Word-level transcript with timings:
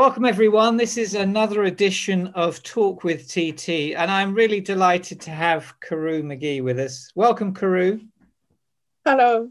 Welcome, 0.00 0.24
everyone. 0.24 0.78
This 0.78 0.96
is 0.96 1.14
another 1.14 1.64
edition 1.64 2.28
of 2.28 2.62
Talk 2.62 3.04
with 3.04 3.28
TT, 3.28 3.94
and 3.94 4.10
I'm 4.10 4.32
really 4.32 4.62
delighted 4.62 5.20
to 5.20 5.30
have 5.30 5.78
Carew 5.80 6.22
McGee 6.22 6.64
with 6.64 6.78
us. 6.78 7.12
Welcome, 7.14 7.52
Carew. 7.52 8.00
Hello. 9.04 9.50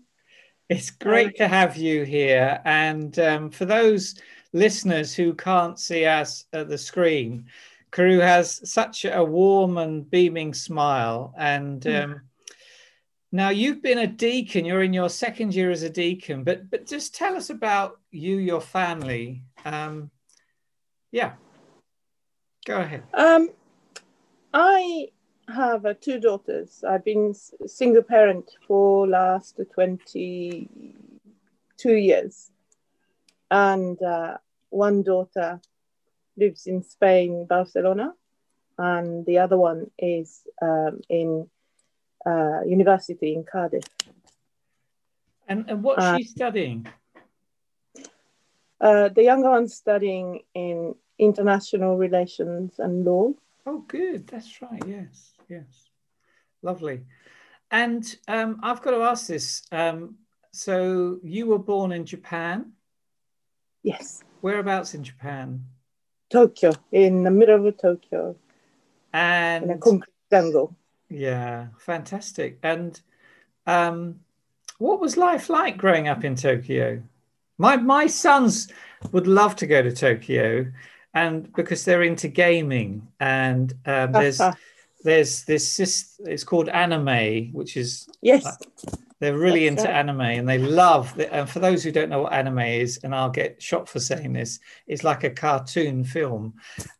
It's 0.67 0.89
great 0.89 1.35
to 1.35 1.47
have 1.47 1.77
you 1.77 2.03
here. 2.03 2.61
And 2.65 3.19
um, 3.19 3.51
for 3.51 3.65
those 3.65 4.15
listeners 4.51 5.13
who 5.13 5.35
can't 5.35 5.77
see 5.77 6.05
us 6.05 6.45
at 6.51 6.67
the 6.67 6.79
screen, 6.79 7.45
Carew 7.91 8.17
has 8.17 8.67
such 8.67 9.05
a 9.05 9.23
warm 9.23 9.77
and 9.77 10.09
beaming 10.09 10.55
smile. 10.55 11.31
And 11.37 11.83
hmm. 11.83 11.95
um, 11.95 12.21
now 13.31 13.49
you've 13.49 13.83
been 13.83 13.99
a 13.99 14.07
deacon, 14.07 14.65
you're 14.65 14.81
in 14.81 14.93
your 14.93 15.09
second 15.09 15.53
year 15.53 15.69
as 15.69 15.83
a 15.83 15.91
deacon, 15.91 16.43
but, 16.43 16.71
but 16.71 16.87
just 16.87 17.13
tell 17.13 17.35
us 17.35 17.51
about 17.51 17.99
you, 18.09 18.37
your 18.37 18.61
family. 18.61 19.43
Um, 19.63 20.09
yeah. 21.11 21.33
Go 22.65 22.79
ahead. 22.81 23.03
Um, 23.13 23.49
I 24.53 25.09
have 25.47 25.85
uh, 25.85 25.93
two 25.99 26.19
daughters. 26.19 26.83
I've 26.87 27.03
been 27.03 27.33
single 27.33 28.03
parent 28.03 28.51
for 28.67 29.07
last 29.07 29.59
22 29.73 30.67
years. 31.83 32.51
And 33.51 34.01
uh, 34.01 34.37
one 34.69 35.01
daughter 35.03 35.59
lives 36.37 36.67
in 36.67 36.83
Spain, 36.83 37.45
Barcelona, 37.45 38.13
and 38.77 39.25
the 39.25 39.39
other 39.39 39.57
one 39.57 39.89
is 39.97 40.41
um, 40.61 41.01
in 41.09 41.49
uh, 42.25 42.61
university 42.65 43.33
in 43.33 43.43
Cardiff. 43.43 43.83
And, 45.47 45.65
and 45.67 45.83
what's 45.83 46.03
uh, 46.03 46.17
she 46.17 46.23
studying? 46.23 46.85
Uh, 48.81 49.09
the 49.09 49.23
younger 49.23 49.49
one's 49.49 49.73
studying 49.73 50.41
in 50.53 50.95
international 51.17 51.97
relations 51.97 52.79
and 52.79 53.05
law. 53.05 53.31
Oh, 53.65 53.83
good. 53.87 54.27
That's 54.27 54.61
right. 54.61 54.81
Yes, 54.87 55.33
yes. 55.49 55.89
Lovely. 56.61 57.01
And 57.71 58.03
um, 58.27 58.59
I've 58.63 58.81
got 58.81 58.91
to 58.91 59.03
ask 59.03 59.27
this. 59.27 59.63
Um, 59.71 60.15
so 60.51 61.19
you 61.23 61.45
were 61.45 61.59
born 61.59 61.91
in 61.91 62.05
Japan? 62.05 62.71
Yes. 63.83 64.23
Whereabouts 64.41 64.93
in 64.93 65.03
Japan? 65.03 65.65
Tokyo, 66.29 66.71
in 66.91 67.23
the 67.23 67.31
middle 67.31 67.67
of 67.67 67.77
Tokyo. 67.77 68.35
And 69.13 69.65
in 69.65 69.69
a 69.71 69.77
concrete 69.77 70.13
jungle. 70.31 70.75
Yeah, 71.09 71.67
fantastic. 71.77 72.59
And 72.63 72.99
um, 73.65 74.19
what 74.77 74.99
was 74.99 75.17
life 75.17 75.49
like 75.49 75.77
growing 75.77 76.07
up 76.07 76.23
in 76.23 76.35
Tokyo? 76.35 77.01
My 77.59 77.77
my 77.77 78.07
sons 78.07 78.69
would 79.11 79.27
love 79.27 79.55
to 79.57 79.67
go 79.67 79.83
to 79.83 79.91
Tokyo, 79.91 80.65
and 81.13 81.53
because 81.53 81.85
they're 81.85 82.03
into 82.03 82.27
gaming, 82.27 83.07
and 83.19 83.71
um, 83.85 84.11
there's 84.13 84.41
there's 85.03 85.43
this 85.43 86.19
it's 86.25 86.43
called 86.43 86.69
anime, 86.69 87.51
which 87.51 87.77
is 87.77 88.09
yes. 88.21 88.45
Uh, 88.45 88.55
they're 89.19 89.37
really 89.37 89.67
That's 89.67 89.81
into 89.81 89.91
right. 89.91 89.99
anime 89.99 90.21
and 90.21 90.47
they 90.47 90.57
love 90.57 91.19
it. 91.19 91.29
and 91.31 91.49
for 91.49 91.59
those 91.59 91.83
who 91.83 91.91
don't 91.91 92.09
know 92.09 92.23
what 92.23 92.33
anime 92.33 92.59
is 92.59 92.99
and 93.03 93.13
i'll 93.13 93.29
get 93.29 93.61
shot 93.61 93.89
for 93.89 93.99
saying 93.99 94.31
this 94.31 94.59
it's 94.87 95.03
like 95.03 95.25
a 95.25 95.29
cartoon 95.29 96.03
film 96.03 96.53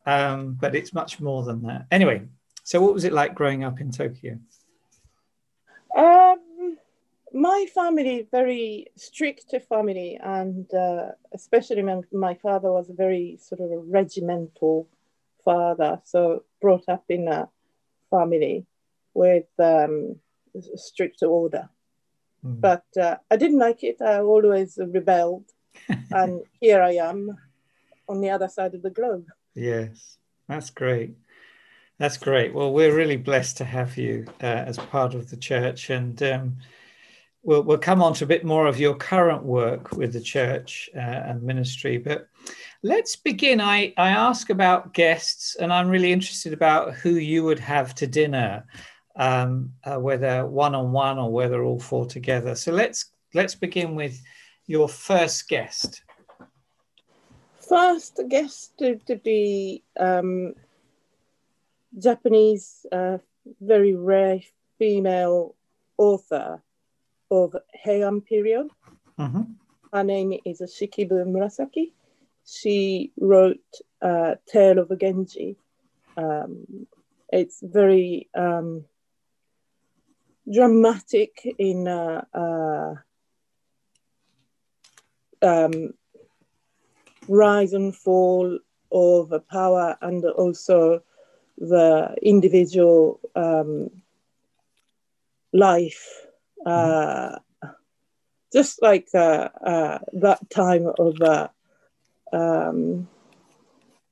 um, 0.05 0.57
but 0.59 0.75
it's 0.75 0.93
much 0.93 1.19
more 1.19 1.43
than 1.43 1.61
that 1.63 1.85
anyway 1.91 2.21
so 2.63 2.81
what 2.81 2.93
was 2.93 3.05
it 3.05 3.13
like 3.13 3.35
growing 3.35 3.63
up 3.63 3.80
in 3.80 3.89
tokyo 3.89 4.37
um, 5.97 6.28
my 7.33 7.66
family 7.73 8.27
very 8.31 8.88
strict 8.95 9.53
family 9.67 10.19
and 10.22 10.73
uh, 10.73 11.09
especially 11.33 11.81
my, 11.81 12.02
my, 12.11 12.33
father 12.36 12.71
was 12.71 12.89
a 12.89 12.94
very 12.94 13.38
sort 13.41 13.61
of 13.61 13.71
a 13.71 13.77
regimental 13.77 14.88
father 15.44 16.02
so 16.05 16.44
brought 16.61 16.83
up 16.88 17.03
in 17.09 17.27
a 17.27 17.47
family 18.09 18.66
with 19.13 19.47
um, 19.59 20.16
strict 20.75 21.21
order. 21.23 21.70
Mm. 22.45 22.61
but 22.61 22.86
uh, 22.98 23.17
i 23.30 23.36
didn't 23.36 23.59
like 23.59 23.83
it. 23.83 24.02
I 24.02 24.21
always 24.21 24.80
rebelled 24.81 25.43
and 26.11 26.42
here 26.61 26.81
i 26.81 26.93
am 26.93 27.37
on 28.08 28.21
the 28.21 28.30
other 28.30 28.48
side 28.48 28.73
of 28.75 28.81
the 28.81 28.89
globe. 28.89 29.27
Yes 29.55 30.17
that's 30.48 30.71
great. 30.71 31.15
That's 31.99 32.17
great. 32.17 32.54
Well 32.54 32.73
we're 32.73 32.95
really 32.95 33.17
blessed 33.17 33.58
to 33.58 33.65
have 33.65 33.98
you 33.98 34.25
uh, 34.42 34.64
as 34.71 34.77
part 34.77 35.14
of 35.14 35.30
the 35.30 35.37
church 35.37 35.89
and 35.89 36.21
um, 36.23 36.58
we'll, 37.44 37.64
we'll 37.64 37.77
come 37.77 38.02
on 38.02 38.14
to 38.16 38.23
a 38.23 38.27
bit 38.27 38.44
more 38.44 38.67
of 38.67 38.80
your 38.80 38.95
current 38.95 39.44
work 39.44 39.92
with 39.94 40.14
the 40.14 40.22
church 40.22 40.89
uh, 40.95 41.00
and 41.00 41.42
ministry. 41.44 41.98
But 41.98 42.27
let's 42.83 43.16
begin. 43.16 43.61
I, 43.61 43.94
I 43.98 44.10
ask 44.10 44.50
about 44.50 44.94
guests, 44.94 45.55
and 45.55 45.72
I'm 45.72 45.89
really 45.89 46.11
interested 46.11 46.54
about 46.54 46.94
who 46.94 47.11
you 47.11 47.44
would 47.44 47.60
have 47.60 47.95
to 47.95 48.08
dinner, 48.08 48.66
um, 49.16 49.73
uh, 49.83 49.99
whether 49.99 50.45
one 50.45 50.76
on 50.76 50.92
one 50.92 51.17
or 51.17 51.32
whether 51.32 51.64
all 51.64 51.80
four 51.80 52.05
together. 52.05 52.55
So 52.55 52.72
let's 52.72 53.05
let's 53.33 53.55
begin 53.55 53.95
with 53.95 54.22
your 54.66 54.89
first 54.89 55.48
guest. 55.48 56.04
First 57.67 58.20
guest 58.30 58.78
to, 58.80 58.95
to 59.05 59.16
be 59.16 59.83
um, 59.99 60.55
Japanese, 61.98 62.86
uh, 62.92 63.20
very 63.61 63.94
rare 63.94 64.39
female 64.80 65.55
author 65.98 66.64
of 67.32 67.56
Heian 67.86 68.26
period. 68.26 68.67
Mm-hmm. 69.20 69.42
Her 69.94 70.04
name 70.04 70.34
is 70.45 70.62
Shikibu 70.62 71.26
Murasaki. 71.26 71.92
She 72.45 73.12
wrote 73.20 73.60
uh, 74.02 74.36
Tale 74.52 74.80
of 74.80 75.00
Genji. 75.00 75.58
Um, 76.17 76.88
it's 77.32 77.60
very 77.62 78.28
um, 78.36 78.86
dramatic 80.52 81.56
in 81.58 81.88
uh, 81.88 82.23
uh, 82.34 82.95
um, 85.42 85.94
rise 87.28 87.73
and 87.73 87.96
fall 87.96 88.60
of 88.92 89.32
power 89.48 89.98
and 90.02 90.26
also 90.26 91.02
the 91.58 92.16
individual 92.22 93.20
um, 93.36 93.90
life 95.54 96.26
uh, 96.65 97.39
just 98.53 98.81
like 98.81 99.08
uh, 99.14 99.49
uh, 99.65 99.99
that 100.14 100.49
time 100.49 100.92
of 100.97 101.21
uh, 101.21 101.47
um, 102.33 103.08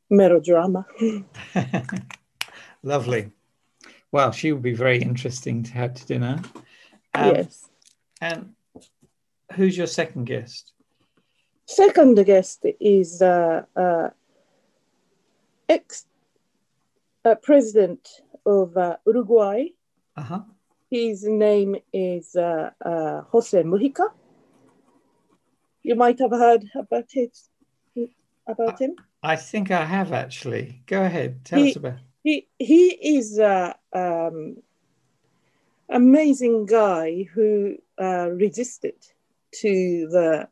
melodrama. 0.10 0.86
Lovely. 2.84 3.32
Well, 4.12 4.32
she 4.32 4.52
would 4.52 4.62
be 4.62 4.74
very 4.74 5.02
interesting 5.02 5.64
to 5.64 5.72
have 5.74 5.94
to 5.96 6.06
dinner. 6.06 6.42
Um, 7.14 7.36
yes. 7.36 7.70
And 8.22 8.54
who's 9.54 9.78
your 9.78 9.88
second 9.88 10.26
guest? 10.26 10.72
Second 11.66 12.26
guest 12.26 12.66
is 12.80 13.22
uh, 13.22 13.64
uh, 13.76 14.10
ex 15.68 16.06
uh, 17.26 17.36
president 17.36 18.08
of 18.46 18.78
uh, 18.78 18.96
Uruguay, 19.06 19.66
uh-huh. 20.16 20.42
His 20.90 21.26
name 21.26 21.76
is 21.92 22.36
uh, 22.36 22.70
uh, 22.84 23.22
Jose 23.32 23.62
Mujica. 23.64 24.10
You 25.84 25.96
might 25.96 26.20
have 26.20 26.32
heard 26.32 26.66
about 26.76 27.14
it. 27.14 27.38
About 28.48 28.80
him. 28.80 28.96
I 29.22 29.36
think 29.36 29.72
I 29.72 29.84
have 29.84 30.14
actually. 30.14 30.82
Go 30.86 31.04
ahead. 31.04 31.44
Tell 31.44 31.62
he, 31.62 31.70
us 31.72 31.76
about. 31.76 32.00
He 32.24 32.48
he 32.58 32.88
is 33.18 33.38
an 33.38 33.74
um, 33.94 34.58
amazing 35.90 36.66
guy 36.66 37.28
who 37.34 37.76
uh, 38.02 38.30
resisted 38.30 38.96
to 39.56 40.08
the. 40.10 40.48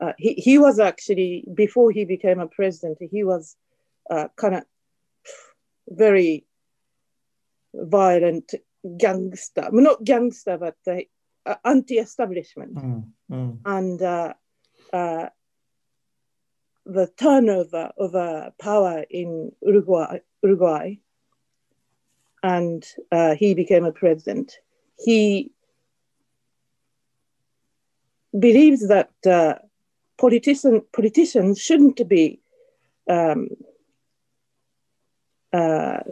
Uh, 0.00 0.12
he 0.18 0.34
he 0.34 0.58
was 0.58 0.78
actually 0.78 1.44
before 1.54 1.90
he 1.90 2.04
became 2.04 2.40
a 2.40 2.46
president. 2.46 2.98
He 3.00 3.24
was 3.24 3.56
uh, 4.10 4.28
kind 4.36 4.56
of 4.56 4.64
very 5.88 6.44
violent 7.74 8.52
gangster, 8.98 9.68
not 9.72 10.04
gangster, 10.04 10.58
but 10.58 10.76
uh, 10.86 11.54
anti-establishment, 11.64 12.74
mm, 12.74 13.04
mm. 13.30 13.58
and 13.64 14.02
uh, 14.02 14.32
uh, 14.92 15.28
the 16.86 17.06
turnover 17.18 17.92
of 17.98 18.14
uh, 18.14 18.50
power 18.60 19.04
in 19.10 19.52
Uruguay, 19.62 20.18
Uruguay, 20.42 20.96
and 22.42 22.86
uh, 23.10 23.34
he 23.34 23.54
became 23.54 23.84
a 23.84 23.92
president. 23.92 24.58
He 24.98 25.50
believes 28.38 28.88
that 28.88 29.10
uh, 29.26 29.54
politician, 30.18 30.82
politicians 30.92 31.60
shouldn't 31.60 32.06
be 32.08 32.40
um, 33.08 33.48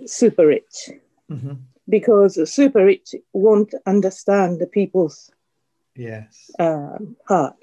super 0.07 0.47
rich. 0.47 0.91
Mm-hmm 1.31 1.53
because 1.89 2.39
super 2.53 2.85
rich 2.85 3.15
won't 3.33 3.75
understand 3.87 4.61
the 4.61 4.67
people's 4.67 5.31
yes 5.95 6.51
um, 6.59 7.17
heart. 7.29 7.57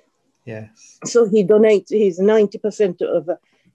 Yes. 0.46 1.00
So 1.06 1.28
he 1.28 1.44
donates 1.44 1.90
his 1.90 2.20
90% 2.20 3.02
of 3.02 3.30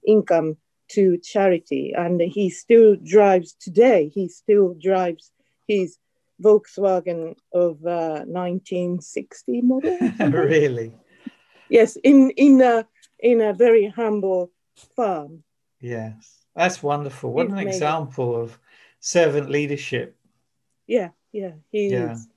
income 0.05 0.57
to 0.89 1.17
charity. 1.17 1.93
And 1.95 2.21
he 2.21 2.49
still 2.49 2.95
drives 2.95 3.53
today, 3.53 4.11
he 4.13 4.27
still 4.27 4.75
drives 4.81 5.31
his 5.67 5.97
Volkswagen 6.43 7.35
of 7.53 7.85
uh, 7.85 8.25
1960 8.27 9.61
model. 9.61 9.97
really? 10.19 10.93
Yes, 11.69 11.97
in, 12.03 12.31
in, 12.31 12.61
a, 12.61 12.85
in 13.19 13.41
a 13.41 13.53
very 13.53 13.87
humble 13.87 14.51
farm. 14.95 15.43
Yes, 15.79 16.45
that's 16.55 16.83
wonderful. 16.83 17.31
What 17.31 17.47
an 17.47 17.59
example 17.59 18.35
of 18.35 18.59
servant 18.99 19.49
leadership. 19.49 20.17
Yeah, 20.87 21.09
yeah, 21.31 21.53
he 21.71 21.89
yeah. 21.89 22.13
is. 22.13 22.27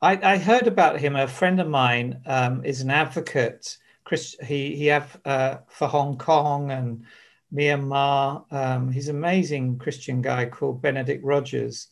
I, 0.00 0.34
I 0.34 0.38
heard 0.38 0.66
about 0.66 1.00
him. 1.00 1.16
A 1.16 1.26
friend 1.26 1.60
of 1.60 1.68
mine 1.68 2.20
um, 2.26 2.64
is 2.64 2.80
an 2.80 2.90
advocate. 2.90 3.78
Chris, 4.04 4.36
he 4.44 4.76
he 4.76 4.86
have 4.86 5.18
uh, 5.24 5.58
for 5.68 5.88
Hong 5.88 6.18
Kong 6.18 6.70
and 6.70 7.04
Myanmar. 7.52 8.44
Um, 8.52 8.92
he's 8.92 9.08
an 9.08 9.16
amazing 9.16 9.78
Christian 9.78 10.22
guy 10.22 10.46
called 10.46 10.82
Benedict 10.82 11.24
Rogers, 11.24 11.88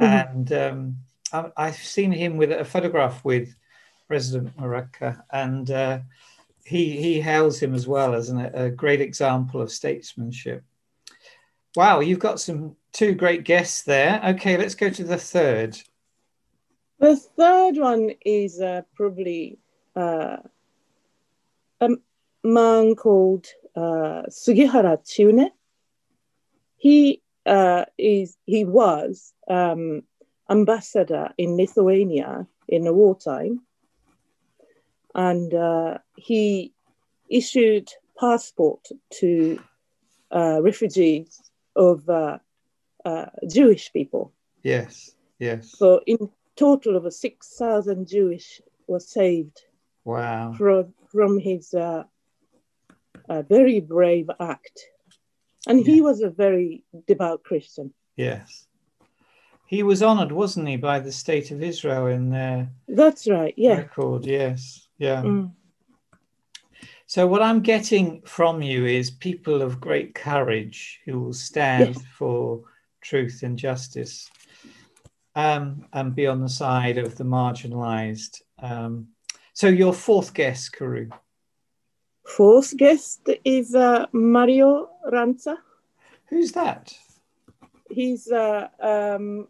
mm-hmm. 0.00 0.36
and 0.36 0.52
um, 0.52 0.96
I, 1.32 1.66
have 1.66 1.76
seen 1.76 2.12
him 2.12 2.36
with 2.36 2.52
a 2.52 2.64
photograph 2.64 3.24
with 3.24 3.54
President 4.06 4.56
Maraca, 4.56 5.22
and 5.32 5.70
uh, 5.70 6.00
he 6.64 7.00
he 7.00 7.20
hails 7.20 7.60
him 7.60 7.74
as 7.74 7.86
well 7.86 8.14
as 8.14 8.28
an, 8.28 8.38
a 8.38 8.70
great 8.70 9.00
example 9.00 9.60
of 9.60 9.72
statesmanship. 9.72 10.62
Wow, 11.76 12.00
you've 12.00 12.18
got 12.18 12.40
some 12.40 12.76
two 12.92 13.14
great 13.14 13.44
guests 13.44 13.82
there. 13.82 14.20
Okay, 14.24 14.56
let's 14.56 14.74
go 14.74 14.90
to 14.90 15.04
the 15.04 15.16
third. 15.16 15.78
The 16.98 17.16
third 17.16 17.76
one 17.76 18.10
is 18.26 18.60
uh, 18.60 18.82
probably 18.94 19.58
uh, 19.94 20.38
a 21.80 21.88
man 22.42 22.94
called 22.96 23.46
uh, 23.76 24.22
Sugihara 24.28 24.98
Chiune. 24.98 25.50
He 26.76 27.22
uh, 27.46 27.84
is 27.96 28.36
he 28.46 28.64
was 28.64 29.32
um, 29.48 30.02
ambassador 30.50 31.30
in 31.38 31.56
Lithuania 31.56 32.46
in 32.68 32.82
the 32.82 32.92
wartime, 32.92 33.60
and 35.14 35.54
uh, 35.54 35.98
he 36.16 36.72
issued 37.30 37.88
passport 38.18 38.88
to 39.20 39.60
uh, 40.32 40.60
refugees 40.62 41.49
of 41.76 42.08
uh, 42.08 42.38
uh, 43.04 43.26
Jewish 43.48 43.92
people. 43.92 44.32
Yes, 44.62 45.12
yes. 45.38 45.76
So 45.76 46.00
in 46.06 46.30
total 46.56 46.96
of 46.96 47.12
6,000 47.12 48.06
Jewish 48.06 48.60
were 48.86 49.00
saved. 49.00 49.62
Wow. 50.04 50.54
From, 50.56 50.94
from 51.10 51.38
his 51.38 51.74
uh, 51.74 52.04
very 53.28 53.80
brave 53.80 54.30
act. 54.40 54.80
And 55.66 55.84
he 55.84 56.00
was 56.00 56.20
a 56.20 56.30
very 56.30 56.84
devout 57.06 57.42
Christian. 57.44 57.92
Yes. 58.16 58.66
He 59.66 59.82
was 59.82 60.02
honored, 60.02 60.32
wasn't 60.32 60.68
he, 60.68 60.76
by 60.76 60.98
the 60.98 61.12
state 61.12 61.50
of 61.50 61.62
Israel 61.62 62.06
in 62.06 62.30
their 62.30 62.70
That's 62.88 63.28
right, 63.28 63.54
yeah. 63.56 63.76
record, 63.76 64.26
yes. 64.26 64.88
Yeah. 64.98 65.22
Mm. 65.22 65.52
So 67.10 67.26
what 67.26 67.42
I'm 67.42 67.58
getting 67.58 68.22
from 68.22 68.62
you 68.62 68.86
is 68.86 69.10
people 69.10 69.62
of 69.62 69.80
great 69.80 70.14
courage 70.14 71.00
who 71.04 71.18
will 71.18 71.32
stand 71.32 71.96
yes. 71.96 72.04
for 72.16 72.62
truth 73.00 73.42
and 73.42 73.58
justice 73.58 74.30
um, 75.34 75.86
and 75.92 76.14
be 76.14 76.28
on 76.28 76.40
the 76.40 76.48
side 76.48 76.98
of 76.98 77.16
the 77.16 77.24
marginalized. 77.24 78.42
Um, 78.62 79.08
so 79.54 79.66
your 79.66 79.92
fourth 79.92 80.32
guest, 80.34 80.70
Karu. 80.72 81.10
Fourth 82.24 82.76
guest 82.76 83.28
is 83.44 83.74
uh, 83.74 84.06
Mario 84.12 84.90
Lanza. 85.10 85.58
Who's 86.26 86.52
that? 86.52 86.94
He's 87.90 88.30
uh, 88.30 88.68
um, 88.78 89.48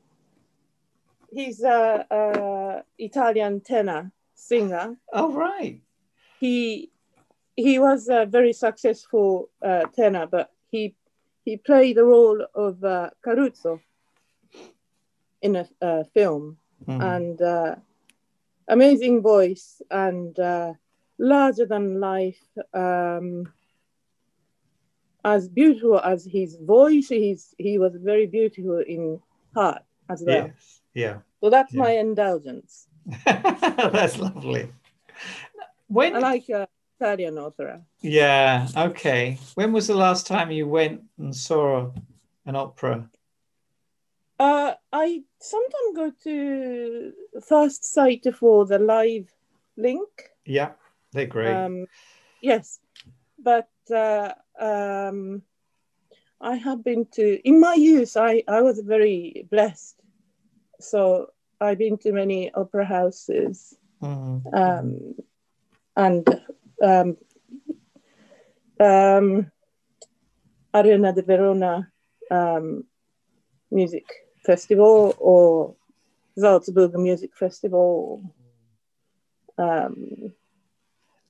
he's 1.31 1.63
a, 1.63 2.07
a 2.11 2.85
Italian 2.97 3.61
tenor 3.61 4.13
singer. 4.35 4.97
Oh 5.13 5.35
right. 5.35 5.83
He 6.39 6.91
he 7.63 7.79
was 7.79 8.09
a 8.09 8.27
very 8.27 8.53
successful 8.53 9.51
uh, 9.63 9.85
tenor, 9.97 10.27
but 10.27 10.51
he 10.71 10.95
he 11.45 11.57
played 11.57 11.97
the 11.97 12.05
role 12.05 12.47
of 12.55 12.83
uh, 12.85 13.11
Caruso 13.23 13.81
in 15.43 15.57
a 15.57 15.69
uh, 15.81 16.05
film, 16.15 16.59
mm. 16.87 17.03
and 17.17 17.41
uh, 17.41 17.77
amazing 18.69 19.23
voice 19.23 19.83
and 19.91 20.39
uh, 20.39 20.73
larger 21.19 21.67
than 21.67 22.01
life. 22.01 22.43
Um, 22.73 23.53
as 25.25 25.49
beautiful 25.49 26.01
as 26.01 26.25
his 26.25 26.57
voice, 26.57 27.09
he's 27.09 27.55
he 27.59 27.79
was 27.79 27.95
very 27.97 28.27
beautiful 28.27 28.79
in 28.79 29.21
heart 29.55 29.83
as 30.09 30.23
well. 30.27 30.47
Yes. 30.47 30.81
Yeah. 30.95 31.19
So 31.43 31.51
that's 31.51 31.73
yeah. 31.73 31.83
my 31.83 31.91
indulgence. 31.93 32.87
that's 33.25 34.19
lovely. 34.19 34.69
When 35.89 36.17
I 36.17 36.19
like 36.19 36.51
uh, 36.51 36.67
Italian 37.01 37.39
opera. 37.39 37.81
Yeah. 38.03 38.69
Okay. 38.77 39.39
When 39.55 39.73
was 39.73 39.87
the 39.87 39.95
last 39.95 40.27
time 40.27 40.51
you 40.51 40.69
went 40.69 41.03
and 41.19 41.35
saw 41.35 41.91
an 42.45 42.57
opera? 42.57 43.09
Uh, 44.39 44.75
I 44.93 45.23
sometimes 45.39 45.97
go 45.97 46.13
to 46.25 47.13
Firstsite 47.41 48.35
for 48.35 48.67
the 48.67 48.79
live 48.79 49.33
link. 49.77 50.09
Yeah, 50.45 50.73
they're 51.13 51.27
great. 51.27 51.55
Um, 51.55 51.87
yes, 52.43 52.81
but 53.39 53.69
uh, 53.95 54.33
um, 54.59 55.43
I 56.41 56.57
have 56.57 56.83
been 56.83 57.07
to 57.13 57.41
in 57.47 57.61
my 57.61 57.75
youth. 57.75 58.17
I 58.17 58.43
I 58.49 58.63
was 58.63 58.81
very 58.81 59.47
blessed, 59.51 60.01
so 60.81 61.33
I've 61.61 61.79
been 61.79 61.99
to 61.99 62.13
many 62.13 62.51
opera 62.55 62.87
houses, 62.87 63.77
mm-hmm. 64.03 64.55
um, 64.55 65.15
and 65.97 66.41
um, 66.81 67.17
um, 68.81 69.51
Arena 70.73 71.13
de 71.13 71.23
Verona 71.23 71.93
um, 72.31 72.85
music 73.71 74.07
festival 74.45 75.15
or 75.19 75.75
Salzburg 76.39 76.95
Music 76.95 77.37
Festival. 77.37 78.23
Um, 79.59 80.33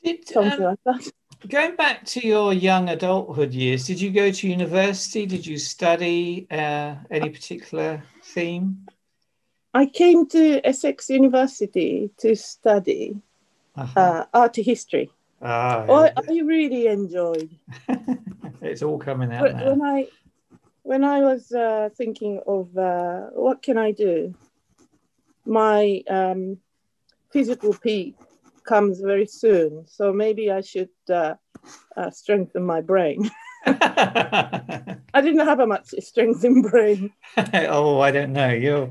did, 0.05 0.29
something 0.29 0.65
um, 0.65 0.65
like 0.65 0.79
that. 0.85 1.13
Going 1.49 1.75
back 1.75 2.05
to 2.07 2.27
your 2.27 2.53
young 2.53 2.91
adulthood 2.91 3.53
years, 3.53 3.87
did 3.87 4.01
you 4.01 4.11
go 4.11 4.31
to 4.31 4.49
university? 4.49 5.27
Did 5.27 5.47
you 5.47 5.59
study 5.59 6.47
uh, 6.51 6.97
any 7.11 7.31
particular 7.31 8.03
theme? 8.23 8.87
I 9.73 9.87
came 9.87 10.29
to 10.29 10.61
Essex 10.67 11.09
University 11.09 12.11
to 12.19 12.37
study 12.37 13.17
uh-huh. 13.77 14.01
uh, 14.01 14.25
art 14.35 14.57
history. 14.57 15.11
Ah, 15.43 15.85
oh, 15.89 16.05
I, 16.05 16.13
I 16.17 16.41
really 16.45 16.87
enjoyed. 16.87 17.51
it's 18.61 18.83
all 18.83 18.99
coming 18.99 19.33
out 19.33 19.55
now. 19.55 19.71
When 19.71 19.83
I 19.83 20.07
when 20.83 21.05
I 21.05 21.21
was 21.21 21.51
uh, 21.53 21.89
thinking 21.97 22.41
of 22.47 22.77
uh, 22.77 23.29
what 23.33 23.63
can 23.63 23.79
I 23.79 23.93
do, 23.93 24.35
my 25.47 26.03
um, 26.09 26.59
physical 27.33 27.75
peak 27.75 28.17
comes 28.65 29.01
very 29.01 29.27
soon. 29.27 29.87
So 29.87 30.13
maybe 30.13 30.51
I 30.51 30.61
should 30.61 30.91
uh, 31.09 31.35
uh 31.97 32.11
strengthen 32.11 32.65
my 32.65 32.81
brain. 32.81 33.31
I 33.67 35.21
didn't 35.21 35.47
have 35.47 35.61
a 35.61 35.67
much 35.67 35.89
strength 36.01 36.45
in 36.45 36.63
brain. 36.63 37.13
oh, 37.55 38.01
I 38.01 38.11
don't 38.11 38.33
know. 38.33 38.51
You're 38.51 38.91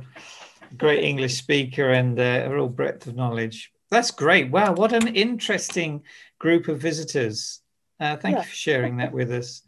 a 0.72 0.76
great 0.76 1.04
English 1.04 1.38
speaker 1.38 1.90
and 1.92 2.20
uh, 2.20 2.44
a 2.46 2.54
real 2.54 2.70
breadth 2.70 3.08
of 3.08 3.16
knowledge. 3.16 3.72
That's 3.90 4.12
great. 4.12 4.52
Wow, 4.52 4.74
what 4.74 4.94
an 4.94 5.08
interesting 5.08 6.04
group 6.40 6.68
of 6.68 6.80
visitors. 6.80 7.62
Uh, 8.00 8.16
thank 8.16 8.36
yeah. 8.36 8.42
you 8.42 8.48
for 8.48 8.56
sharing 8.56 8.98
that 8.98 9.12
with 9.12 9.32
us. 9.32 9.62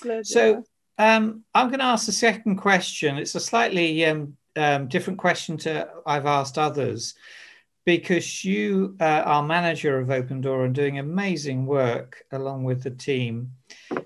Pleasure. 0.00 0.24
So, 0.24 0.64
um, 0.98 1.44
I'm 1.54 1.68
going 1.68 1.78
to 1.78 1.86
ask 1.86 2.06
the 2.06 2.12
second 2.12 2.56
question. 2.56 3.16
It's 3.16 3.34
a 3.34 3.40
slightly 3.40 4.04
um, 4.04 4.36
um, 4.56 4.88
different 4.88 5.18
question 5.18 5.56
to 5.58 5.88
I've 6.06 6.26
asked 6.26 6.58
others 6.58 7.14
because 7.84 8.44
you 8.44 8.96
uh, 9.00 9.22
are 9.24 9.42
manager 9.42 9.98
of 9.98 10.10
Open 10.10 10.40
Door 10.40 10.66
and 10.66 10.74
doing 10.74 10.98
amazing 10.98 11.66
work 11.66 12.24
along 12.30 12.64
with 12.64 12.82
the 12.82 12.90
team. 12.90 13.52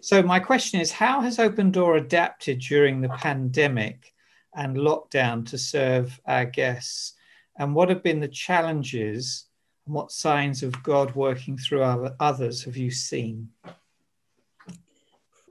So 0.01 0.23
my 0.23 0.41
question 0.41 0.81
is, 0.81 0.93
how 0.93 1.21
has 1.21 1.39
Open 1.39 1.71
Door 1.71 1.97
adapted 1.97 2.61
during 2.61 3.01
the 3.01 3.11
pandemic 3.11 4.15
and 4.55 4.77
lockdown 4.77 5.47
to 5.51 5.59
serve 5.59 6.19
our 6.27 6.47
guests? 6.47 7.15
And 7.59 7.75
what 7.75 7.89
have 7.89 8.03
been 8.03 8.21
the 8.21 8.29
challenges 8.29 9.46
and 9.87 9.95
what 9.95 10.11
signs 10.11 10.63
of 10.63 10.83
God 10.83 11.15
working 11.15 11.57
through 11.57 11.83
others 12.21 12.65
have 12.65 12.77
you 12.77 12.91
seen? 12.91 13.49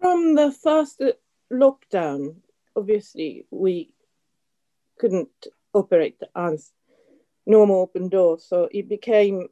From 0.02 0.36
the 0.36 0.52
first 0.52 1.02
lockdown, 1.52 2.36
obviously 2.76 3.46
we 3.50 3.94
couldn't 5.00 5.30
operate 5.74 6.20
as 6.36 6.72
normal 7.46 7.82
open 7.82 8.10
doors, 8.10 8.44
so 8.48 8.68
it 8.72 8.90
became 8.90 9.48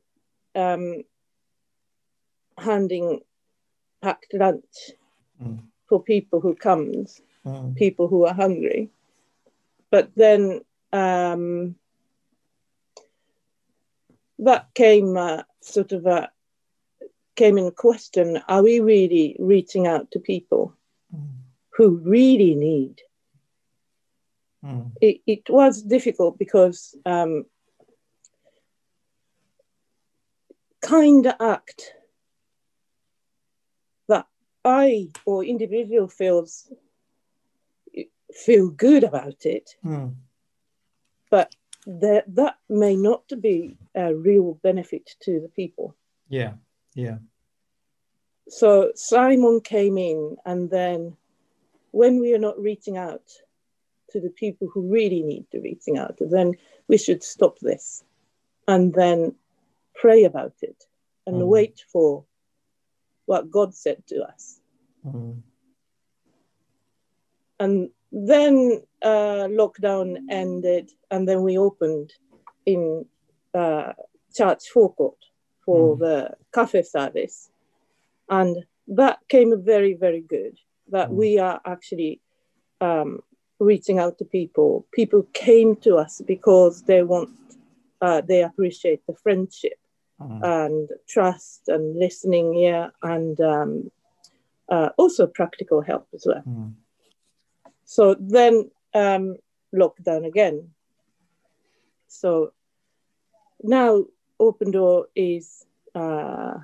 um, 0.55 1.03
handing 2.57 3.21
packed 4.01 4.33
lunch 4.33 4.91
Mm. 5.41 5.59
for 5.89 6.01
people 6.03 6.39
who 6.39 6.55
comes, 6.55 7.21
Mm. 7.45 7.75
people 7.75 8.07
who 8.07 8.25
are 8.25 8.33
hungry. 8.33 8.89
But 9.89 10.11
then 10.15 10.61
um, 10.91 11.75
that 14.39 14.73
came 14.73 15.17
uh, 15.17 15.43
sort 15.61 15.91
of 15.91 16.05
a 16.05 16.29
came 17.35 17.57
in 17.57 17.71
question: 17.71 18.41
Are 18.47 18.63
we 18.63 18.79
really 18.79 19.35
reaching 19.39 19.87
out 19.87 20.11
to 20.11 20.19
people 20.19 20.73
Mm. 21.13 21.29
who 21.77 21.97
really 21.97 22.55
need? 22.55 23.01
Mm. 24.63 24.91
It, 25.01 25.21
it 25.27 25.49
was 25.49 25.81
difficult 25.83 26.39
because 26.39 26.95
um, 27.05 27.45
kind 30.81 31.27
act 31.39 31.93
that 34.07 34.25
I 34.65 35.09
or 35.25 35.43
individual 35.43 36.07
feels 36.07 36.71
feel 38.33 38.69
good 38.69 39.03
about 39.03 39.45
it, 39.45 39.75
Mm. 39.83 40.15
but 41.29 41.55
that 41.85 42.23
that 42.35 42.57
may 42.69 42.95
not 42.95 43.23
be 43.41 43.77
a 43.95 44.15
real 44.15 44.53
benefit 44.63 45.15
to 45.21 45.39
the 45.39 45.49
people. 45.49 45.95
Yeah. 46.29 46.53
Yeah. 46.95 47.17
So 48.49 48.91
Simon 48.95 49.61
came 49.61 49.97
in, 49.97 50.37
and 50.45 50.69
then 50.69 51.15
when 51.91 52.19
we 52.19 52.33
are 52.33 52.39
not 52.39 52.59
reaching 52.59 52.97
out 52.97 53.23
to 54.11 54.19
the 54.19 54.29
people 54.29 54.67
who 54.67 54.91
really 54.91 55.23
need 55.23 55.49
to 55.51 55.59
reaching 55.59 55.97
out, 55.97 56.17
then 56.19 56.53
we 56.87 56.97
should 56.97 57.23
stop 57.23 57.59
this, 57.59 58.03
and 58.67 58.93
then 58.93 59.35
pray 59.95 60.23
about 60.23 60.53
it, 60.61 60.87
and 61.25 61.37
Mm. 61.37 61.47
wait 61.47 61.83
for 61.91 62.25
what 63.25 63.49
God 63.49 63.73
said 63.73 64.05
to 64.07 64.23
us. 64.23 64.59
Mm. 65.05 65.41
and 67.59 67.89
then 68.13 68.81
uh, 69.01 69.47
lockdown 69.49 70.17
ended, 70.29 70.91
and 71.09 71.27
then 71.27 71.41
we 71.41 71.57
opened 71.57 72.13
in 72.65 73.05
uh, 73.53 73.93
church 74.33 74.69
forecourt 74.69 75.17
for 75.65 75.95
Mm. 75.95 75.99
the 75.99 76.35
cafe 76.53 76.83
service, 76.83 77.49
and 78.29 78.65
that 78.87 79.17
came 79.29 79.61
very 79.63 79.93
very 79.95 80.21
good. 80.21 80.59
That 80.91 81.09
Mm. 81.09 81.15
we 81.15 81.39
are 81.39 81.59
actually 81.65 82.21
um, 82.81 83.21
reaching 83.59 83.97
out 83.99 84.17
to 84.17 84.25
people. 84.25 84.85
People 84.91 85.23
came 85.33 85.75
to 85.77 85.95
us 85.97 86.21
because 86.27 86.83
they 86.83 87.01
want, 87.01 87.29
uh, 88.01 88.21
they 88.21 88.43
appreciate 88.43 89.01
the 89.07 89.15
friendship 89.23 89.79
Mm. 90.19 90.41
and 90.43 90.89
trust 91.07 91.67
and 91.67 91.95
listening 91.97 92.53
ear 92.55 92.91
and 93.01 93.39
um, 93.41 93.91
uh, 94.69 94.89
also 94.97 95.27
practical 95.27 95.81
help 95.81 96.07
as 96.13 96.25
well. 96.25 96.43
So 97.93 98.15
then 98.19 98.71
um, 98.95 99.37
lockdown 99.71 100.25
again. 100.25 100.71
So 102.07 102.53
now 103.61 104.05
Open 104.39 104.71
Door 104.71 105.09
is 105.15 105.63
uh, 105.93 106.55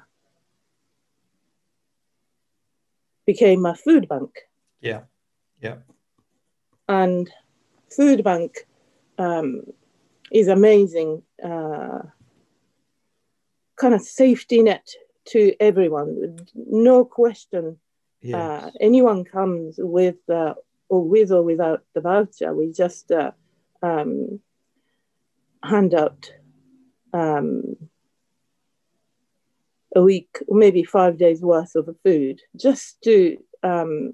became 3.27 3.63
a 3.67 3.75
food 3.75 4.07
bank, 4.09 4.31
Yeah. 4.81 5.01
Yeah. 5.61 5.75
and 6.87 7.29
food 7.95 8.23
bank 8.23 8.65
um, 9.19 9.61
is 10.31 10.47
amazing 10.47 11.21
uh, 11.43 11.99
kind 13.79 13.93
of 13.93 14.01
safety 14.01 14.63
net 14.63 14.87
to 15.25 15.53
everyone. 15.59 16.47
No 16.55 17.05
question 17.05 17.77
Yeah. 18.21 18.49
uh, 18.65 18.71
anyone 18.81 19.25
comes 19.25 19.75
with 19.77 20.17
uh, 20.27 20.55
or 20.89 21.07
with 21.07 21.31
or 21.31 21.43
without 21.43 21.83
the 21.93 22.01
voucher, 22.01 22.53
we 22.53 22.71
just 22.71 23.11
uh, 23.11 23.31
um, 23.81 24.39
hand 25.63 25.93
out 25.93 26.31
um, 27.13 27.75
a 29.95 30.01
week 30.01 30.29
or 30.47 30.57
maybe 30.57 30.83
five 30.83 31.17
days 31.17 31.41
worth 31.41 31.75
of 31.75 31.89
food 32.03 32.41
just 32.55 33.01
to 33.03 33.37
um, 33.63 34.13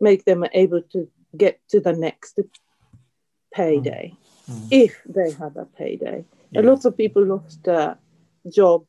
make 0.00 0.24
them 0.24 0.44
able 0.52 0.82
to 0.92 1.08
get 1.36 1.60
to 1.70 1.80
the 1.80 1.92
next 1.92 2.38
payday 3.54 4.14
Mm. 4.50 4.68
if 4.72 5.00
they 5.06 5.30
have 5.30 5.56
a 5.56 5.66
payday. 5.66 6.24
yeah. 6.50 6.60
A 6.60 6.62
lot 6.62 6.84
of 6.84 6.96
people 6.96 7.24
lost 7.24 7.64
a 7.68 7.96
job 8.50 8.84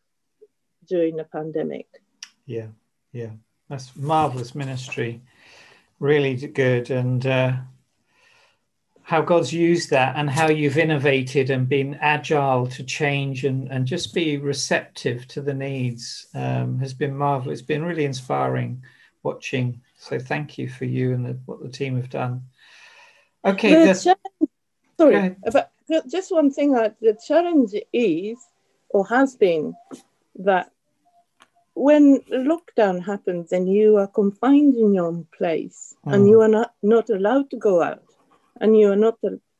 during 0.87 1.15
the 1.15 1.25
pandemic. 1.25 1.87
Yeah, 2.47 2.67
yeah, 3.11 3.29
that's 3.69 3.95
marvelous 3.95 4.55
ministry, 4.55 5.21
really 6.03 6.35
good, 6.35 6.91
and 6.91 7.25
uh, 7.25 7.53
how 9.03 9.21
God's 9.21 9.53
used 9.53 9.89
that, 9.89 10.15
and 10.17 10.29
how 10.29 10.49
you've 10.49 10.77
innovated 10.77 11.49
and 11.49 11.67
been 11.67 11.95
agile 12.01 12.67
to 12.67 12.83
change 12.83 13.45
and 13.45 13.71
and 13.71 13.85
just 13.87 14.13
be 14.13 14.37
receptive 14.37 15.27
to 15.29 15.41
the 15.41 15.53
needs 15.53 16.27
um, 16.35 16.79
has 16.79 16.93
been 16.93 17.15
marvelous. 17.15 17.59
It's 17.59 17.67
been 17.67 17.83
really 17.85 18.05
inspiring 18.05 18.83
watching. 19.23 19.81
So 19.97 20.19
thank 20.19 20.57
you 20.57 20.67
for 20.67 20.83
you 20.83 21.13
and 21.13 21.25
the, 21.25 21.39
what 21.45 21.61
the 21.63 21.69
team 21.69 21.95
have 21.95 22.09
done. 22.09 22.43
Okay, 23.45 23.85
The 23.85 23.93
challenge- 23.95 24.51
sorry, 24.99 25.35
but 25.51 25.71
just 26.09 26.31
one 26.31 26.51
thing 26.51 26.73
that 26.73 26.99
the 26.99 27.17
challenge 27.25 27.73
is 27.93 28.37
or 28.89 29.07
has 29.07 29.37
been 29.37 29.73
that 30.39 30.72
when 31.75 32.19
lockdown 32.31 33.03
happens 33.03 33.51
and 33.51 33.67
you 33.67 33.97
are 33.97 34.07
confined 34.07 34.75
in 34.75 34.93
your 34.93 35.05
own 35.07 35.25
place 35.37 35.95
Mm. 36.05 36.13
and 36.13 36.29
you 36.29 36.41
are 36.41 36.47
not, 36.47 36.73
not 36.81 37.09
allowed 37.09 37.49
to 37.49 37.57
go 37.57 37.81
out 37.81 38.03
and 38.61 38.77
you 38.77 38.91
are 38.91 38.95
not 39.07 39.17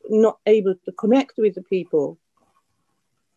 not 0.10 0.38
able 0.46 0.76
to 0.86 0.92
connect 0.92 1.38
with 1.38 1.56
the 1.56 1.64
people 1.64 2.18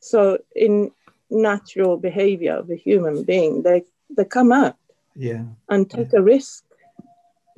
so 0.01 0.39
in 0.55 0.91
natural 1.31 1.97
behavior 1.97 2.55
of 2.57 2.71
a 2.71 2.77
human 2.77 3.23
being 3.23 3.63
they 3.63 3.83
they 4.17 4.25
come 4.25 4.53
out 4.53 4.77
yeah, 5.15 5.45
and 5.69 5.91
take 5.91 6.13
a 6.13 6.21
risk 6.23 6.65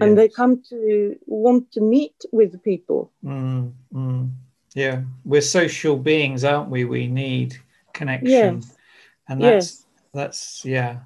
and 0.01 0.11
yeah. 0.11 0.17
they 0.17 0.29
come 0.29 0.63
to 0.63 1.17
want 1.27 1.73
to 1.73 1.81
meet 1.81 2.25
with 2.33 2.63
people 2.63 3.11
Mm, 3.25 3.73
mm. 3.93 4.31
Yeah, 4.75 5.03
we're 5.25 5.41
social 5.41 5.97
beings, 5.97 6.45
aren't 6.45 6.71
we? 6.71 6.85
We 6.85 7.07
need 7.09 7.57
connection, 7.93 8.57
Yes. 8.61 8.77
and 9.29 9.41
that's 9.41 9.67
yes 9.67 9.88
that's 10.13 10.65
yeah. 10.65 10.99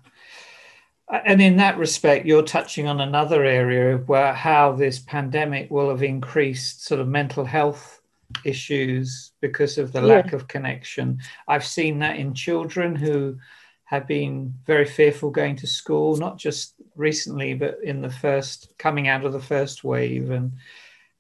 And 1.27 1.43
in 1.43 1.57
that 1.57 1.77
respect, 1.77 2.25
you're 2.25 2.43
touching 2.43 2.89
on 2.89 3.01
another 3.01 3.45
area 3.45 3.95
of 3.95 4.09
where 4.09 4.33
how 4.33 4.73
this 4.73 4.99
pandemic 5.01 5.71
will 5.71 5.91
have 5.91 6.03
increased 6.03 6.85
sort 6.85 7.01
of 7.01 7.09
mental 7.09 7.45
health 7.45 8.01
issues 8.45 9.33
because 9.41 9.77
of 9.77 9.93
the 9.93 10.01
Yeah. 10.01 10.07
lack 10.07 10.33
of 10.33 10.49
connection. 10.49 11.19
I've 11.49 11.67
seen 11.67 11.99
that 11.99 12.17
in 12.17 12.33
children 12.35 12.97
who 12.97 13.37
have 13.85 14.07
been 14.07 14.55
very 14.65 14.87
fearful 14.87 15.31
going 15.31 15.55
to 15.57 15.67
school, 15.67 16.17
not 16.17 16.39
just 16.39 16.75
recently, 16.97 17.53
but 17.53 17.79
in 17.85 18.01
the 18.01 18.11
first 18.11 18.73
coming 18.79 19.07
out 19.09 19.27
of 19.27 19.35
the 19.35 19.41
first 19.41 19.85
wave. 19.85 20.31
And 20.31 20.53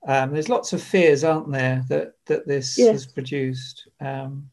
um, 0.09 0.33
there's 0.33 0.49
lots 0.49 0.73
of 0.73 0.83
fears, 0.83 1.23
aren't 1.23 1.53
there, 1.53 1.85
that 1.89 2.15
that 2.27 2.47
this 2.47 2.79
Yes. 2.79 2.93
has 2.93 3.07
produced. 3.07 3.89
Um, 4.01 4.49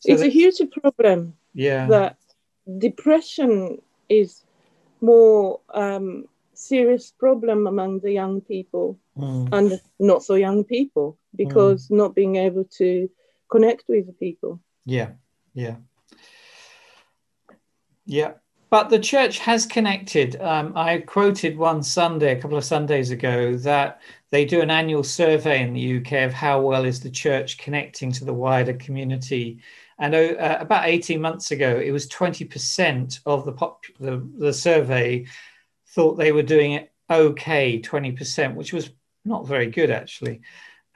so 0.00 0.12
it's 0.12 0.20
that- 0.20 0.26
a 0.28 0.30
huge 0.30 0.60
problem 0.82 1.34
yeah, 1.54 1.86
that 1.86 2.16
depression 2.78 3.80
is 4.08 4.44
more 5.00 5.60
um, 5.74 6.26
serious 6.54 7.10
problem 7.10 7.66
among 7.66 8.00
the 8.00 8.12
young 8.12 8.40
people 8.40 8.98
Mm, 9.14 9.48
and 9.52 9.80
not 9.98 10.22
so 10.22 10.36
young 10.36 10.64
people 10.64 11.18
because 11.36 11.90
not 11.90 12.14
being 12.14 12.36
able 12.36 12.64
to 12.64 13.10
connect 13.50 13.84
with 13.86 14.06
the 14.06 14.14
people 14.14 14.58
yeah, 14.84 15.10
yeah, 15.54 15.76
yeah. 18.06 18.32
But 18.70 18.88
the 18.88 18.98
church 18.98 19.38
has 19.40 19.66
connected. 19.66 20.40
Um, 20.40 20.72
I 20.74 20.98
quoted 20.98 21.58
one 21.58 21.82
Sunday, 21.82 22.32
a 22.32 22.40
couple 22.40 22.56
of 22.56 22.64
Sundays 22.64 23.10
ago, 23.10 23.54
that 23.58 24.00
they 24.30 24.46
do 24.46 24.62
an 24.62 24.70
annual 24.70 25.04
survey 25.04 25.62
in 25.62 25.74
the 25.74 25.98
UK 25.98 26.24
of 26.24 26.32
how 26.32 26.60
well 26.62 26.86
is 26.86 27.00
the 27.00 27.10
church 27.10 27.58
connecting 27.58 28.10
to 28.12 28.24
the 28.24 28.32
wider 28.32 28.72
community. 28.72 29.60
And 30.02 30.16
uh, 30.16 30.56
about 30.58 30.88
18 30.88 31.20
months 31.20 31.52
ago, 31.52 31.78
it 31.78 31.92
was 31.92 32.08
20% 32.08 33.20
of 33.24 33.44
the, 33.44 33.52
pop, 33.52 33.84
the, 34.00 34.28
the 34.36 34.52
survey 34.52 35.26
thought 35.90 36.14
they 36.14 36.32
were 36.32 36.42
doing 36.42 36.72
it 36.72 36.92
okay, 37.08 37.80
20%, 37.80 38.56
which 38.56 38.72
was 38.72 38.90
not 39.24 39.46
very 39.46 39.66
good 39.66 39.92
actually. 39.92 40.40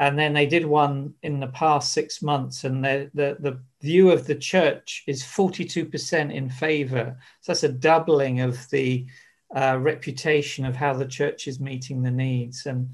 And 0.01 0.19
then 0.19 0.33
they 0.33 0.47
did 0.47 0.67
one 0.67 1.15
in 1.23 1.39
the 1.39 1.47
past 1.47 1.93
six 1.93 2.21
months, 2.21 2.65
and 2.65 2.85
the, 2.85 3.09
the, 3.15 3.37
the 3.39 3.61
view 3.81 4.11
of 4.11 4.27
the 4.27 4.35
church 4.35 5.05
is 5.07 5.23
42% 5.23 6.35
in 6.35 6.51
favor. 6.51 7.17
So 7.43 7.53
that's 7.53 7.63
a 7.63 7.69
doubling 7.69 8.41
of 8.41 8.69
the 8.71 9.07
uh, 9.55 9.79
reputation 9.81 10.65
of 10.67 10.75
how 10.75 10.95
the 10.95 11.07
church 11.07 11.47
is 11.47 11.61
meeting 11.61 12.03
the 12.03 12.11
needs. 12.11 12.67
And 12.67 12.91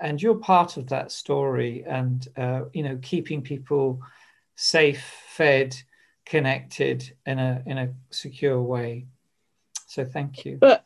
and 0.00 0.20
you're 0.22 0.36
part 0.36 0.76
of 0.78 0.88
that 0.88 1.12
story, 1.12 1.84
and 1.86 2.26
uh, 2.36 2.62
you 2.72 2.82
know, 2.82 2.98
keeping 3.02 3.42
people 3.42 4.00
safe, 4.56 5.21
fed, 5.36 5.76
connected 6.24 7.12
in 7.26 7.38
a 7.38 7.62
in 7.66 7.78
a 7.78 7.88
secure 8.10 8.60
way. 8.60 9.06
So 9.86 10.04
thank 10.04 10.44
you. 10.44 10.58
But 10.58 10.84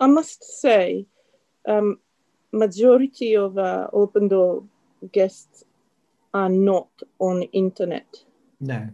I 0.00 0.06
must 0.06 0.44
say, 0.60 1.06
um, 1.66 1.98
majority 2.52 3.36
of 3.36 3.58
uh, 3.58 3.88
Open 3.92 4.28
Door 4.28 4.64
guests 5.12 5.64
are 6.32 6.48
not 6.48 6.88
on 7.18 7.42
internet. 7.52 8.06
No. 8.60 8.88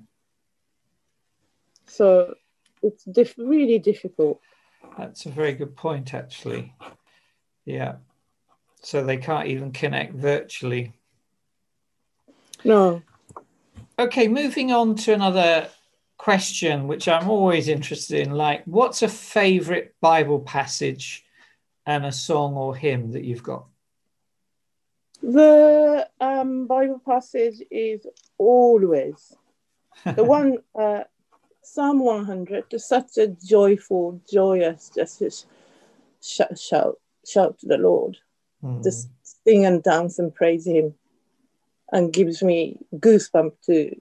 So 1.87 2.35
it's 2.83 3.05
diff- 3.05 3.39
really 3.39 3.79
difficult. 3.79 4.41
That's 4.99 5.27
a 5.27 5.31
very 5.31 5.53
good 5.55 5.77
point, 5.77 6.15
actually. 6.15 6.75
Yeah. 7.65 7.97
So 8.83 9.05
they 9.05 9.17
can't 9.17 9.49
even 9.49 9.73
connect 9.73 10.15
virtually. 10.15 10.93
No. 12.65 13.03
Okay, 13.99 14.27
moving 14.27 14.73
on 14.73 14.97
to 14.97 15.13
another 15.13 15.69
question, 16.19 16.89
which 16.89 17.07
I'm 17.07 17.29
always 17.31 17.69
interested 17.69 18.27
in. 18.27 18.33
Like, 18.33 18.65
what's 18.65 19.03
a 19.03 19.09
favorite 19.09 19.95
Bible 20.01 20.41
passage 20.41 21.25
and 21.87 22.05
a 22.05 22.13
song 22.13 22.55
or 22.55 22.75
hymn 22.75 23.13
that 23.13 23.25
you've 23.25 23.43
got? 23.43 23.67
The 25.23 26.09
um, 26.21 26.67
Bible 26.67 27.01
passage 27.05 27.63
is 27.71 28.07
always 28.37 29.37
the 30.05 30.25
one, 30.37 30.59
uh, 30.79 31.05
Psalm 31.63 32.01
100, 32.01 32.69
to 32.71 32.79
such 32.79 33.17
a 33.19 33.29
joyful, 33.29 34.21
joyous, 34.31 34.91
just 34.95 35.47
shout, 36.21 36.59
shout, 36.59 36.99
shout 37.27 37.59
to 37.61 37.67
the 37.67 37.79
Lord. 37.79 38.19
Mm. 38.63 38.83
Just 38.83 39.09
sing 39.23 39.65
and 39.65 39.83
dance 39.83 40.19
and 40.19 40.35
praise 40.35 40.67
Him, 40.67 40.95
and 41.93 42.13
gives 42.13 42.43
me 42.43 42.79
goosebumps 42.95 43.57
to 43.67 44.01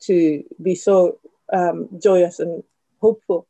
to 0.00 0.44
be 0.60 0.74
so 0.74 1.18
um, 1.52 1.88
joyous 2.02 2.40
and 2.40 2.62
hopeful. 3.00 3.46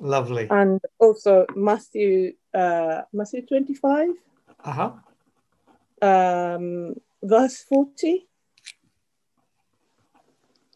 Lovely. 0.00 0.46
And 0.50 0.80
also 0.98 1.46
Matthew 1.54 2.32
uh, 2.54 3.02
Matthew 3.12 3.46
25. 3.46 4.10
Uh-huh. 4.64 4.92
Um, 6.00 6.94
verse 7.22 7.64
40. 7.68 8.26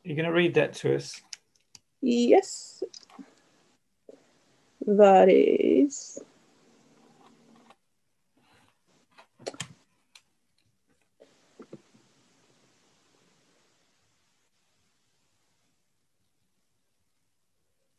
You're 0.04 0.16
going 0.16 0.26
to 0.26 0.32
read 0.32 0.54
that 0.54 0.72
to 0.74 0.96
us? 0.96 1.20
Yes. 2.00 2.82
That 4.84 5.28
is 5.28 6.20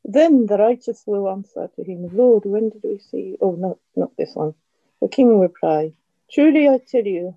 Then 0.06 0.48
the 0.48 0.58
righteous 0.58 1.04
will 1.06 1.30
answer 1.30 1.70
to 1.76 1.84
him, 1.84 2.10
Lord, 2.16 2.46
when 2.46 2.70
did 2.70 2.82
we 2.84 3.00
see? 3.00 3.38
Oh, 3.42 3.52
no, 3.52 3.80
not 3.96 4.16
this 4.18 4.36
one. 4.36 4.54
The 5.02 5.08
king 5.08 5.30
will 5.30 5.42
reply, 5.42 5.94
Truly 6.32 6.68
I 6.68 6.80
tell 6.80 7.06
you, 7.06 7.36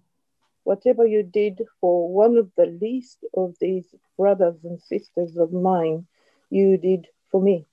whatever 0.64 1.06
you 1.06 1.22
did 1.22 1.62
for 1.80 2.12
one 2.12 2.36
of 2.36 2.50
the 2.56 2.66
least 2.66 3.18
of 3.34 3.54
these 3.60 3.86
brothers 4.16 4.56
and 4.64 4.80
sisters 4.82 5.36
of 5.36 5.52
mine, 5.52 6.06
you 6.50 6.76
did 6.76 7.06
for 7.30 7.40
me. 7.40 7.66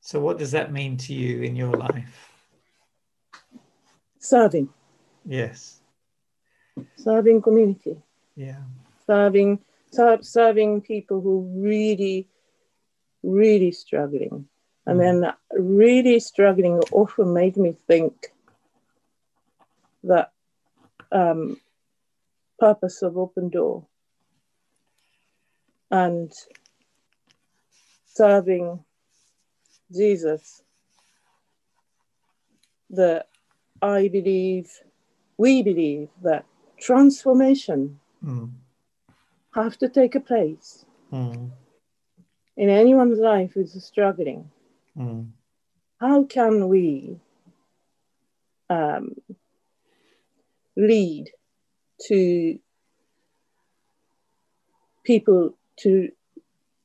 So, 0.00 0.20
what 0.20 0.38
does 0.38 0.52
that 0.52 0.72
mean 0.72 0.96
to 0.98 1.14
you 1.14 1.42
in 1.42 1.54
your 1.54 1.72
life? 1.72 2.32
Serving. 4.18 4.68
Yes. 5.24 5.80
Serving 6.96 7.42
community. 7.42 7.96
Yeah. 8.36 8.62
Serving, 9.06 9.60
ser- 9.90 10.22
serving 10.22 10.80
people 10.80 11.20
who 11.20 11.50
really 11.56 12.28
really 13.22 13.72
struggling. 13.72 14.46
And 14.86 14.98
mm. 14.98 15.22
then 15.22 15.32
really 15.52 16.18
struggling 16.20 16.78
often 16.92 17.32
made 17.32 17.56
me 17.56 17.76
think 17.86 18.32
that 20.04 20.32
um, 21.12 21.60
purpose 22.58 23.02
of 23.02 23.16
open 23.16 23.48
door 23.48 23.86
and 25.90 26.32
serving 28.06 28.84
Jesus 29.94 30.62
that 32.90 33.28
I 33.80 34.08
believe, 34.08 34.70
we 35.36 35.62
believe 35.62 36.08
that 36.22 36.44
transformation 36.80 38.00
mm. 38.24 38.50
have 39.54 39.78
to 39.78 39.88
take 39.88 40.14
a 40.14 40.20
place. 40.20 40.84
Mm 41.12 41.52
in 42.56 42.68
anyone's 42.68 43.18
life 43.18 43.52
who's 43.54 43.82
struggling, 43.84 44.50
mm. 44.96 45.28
how 46.00 46.24
can 46.24 46.68
we 46.68 47.16
um, 48.68 49.14
lead 50.76 51.30
to 52.06 52.58
people 55.04 55.56
to 55.78 56.10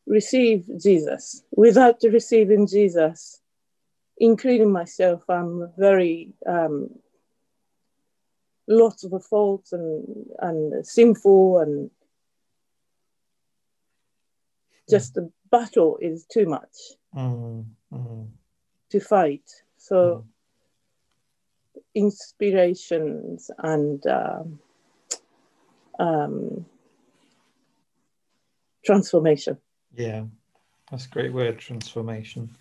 receive 0.06 0.70
Jesus 0.80 1.44
without 1.52 2.02
receiving 2.04 2.68
Jesus, 2.68 3.42
including 4.18 4.72
myself? 4.72 5.24
I'm 5.30 5.72
very 5.78 6.34
um, 6.46 6.90
lots 8.68 9.04
of 9.04 9.24
faults 9.26 9.74
and 9.74 10.26
and 10.40 10.86
sinful 10.86 11.60
and 11.60 11.90
just 14.90 15.14
the 15.16 15.32
battle 15.52 15.98
is 16.02 16.26
too 16.26 16.46
much 16.46 16.76
mm, 17.16 17.66
mm. 17.94 18.28
to 18.90 19.00
fight. 19.00 19.50
So 19.78 20.26
mm. 21.76 21.82
inspirations 21.96 23.52
and 23.58 24.06
um, 24.08 24.60
um, 26.00 26.66
transformation. 28.86 29.58
Yeah, 29.96 30.24
that's 30.92 31.06
a 31.06 31.10
great 31.10 31.34
word, 31.34 31.58
transformation. 31.58 32.56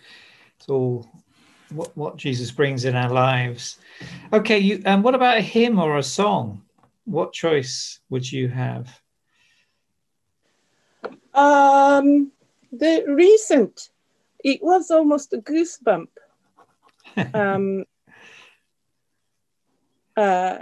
It's 0.58 0.68
all 0.68 1.08
what, 1.70 1.96
what 1.96 2.16
Jesus 2.16 2.50
brings 2.50 2.84
in 2.84 2.94
our 2.94 3.12
lives. 3.12 3.78
Okay, 4.32 4.58
you 4.58 4.76
and 4.76 4.86
um, 4.86 5.02
what 5.02 5.14
about 5.14 5.38
a 5.38 5.42
hymn 5.42 5.78
or 5.78 5.98
a 5.98 6.02
song? 6.02 6.62
What 7.04 7.32
choice 7.32 8.00
would 8.10 8.30
you 8.30 8.48
have? 8.48 9.00
Um, 11.34 12.32
the 12.72 13.04
recent, 13.06 13.90
it 14.44 14.62
was 14.62 14.90
almost 14.90 15.32
a 15.32 15.38
goosebump. 15.38 16.08
um, 17.34 17.84
uh, 20.16 20.58